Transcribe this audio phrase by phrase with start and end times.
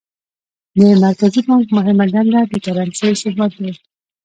[0.77, 3.73] د مرکزي بانک مهمه دنده د کرنسۍ ثبات دی.